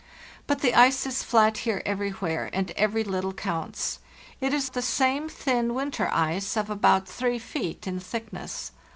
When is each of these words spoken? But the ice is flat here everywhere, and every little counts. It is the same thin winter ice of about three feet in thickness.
But 0.47 0.61
the 0.61 0.73
ice 0.73 1.05
is 1.05 1.21
flat 1.21 1.59
here 1.59 1.83
everywhere, 1.85 2.49
and 2.53 2.71
every 2.71 3.03
little 3.03 3.33
counts. 3.33 3.99
It 4.39 4.51
is 4.51 4.71
the 4.71 4.81
same 4.81 5.29
thin 5.29 5.75
winter 5.75 6.09
ice 6.11 6.57
of 6.57 6.71
about 6.71 7.07
three 7.07 7.37
feet 7.37 7.85
in 7.85 7.99
thickness. 7.99 8.71